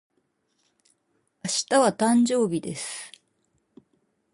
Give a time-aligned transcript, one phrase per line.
[1.43, 3.11] 明日は、誕生日です。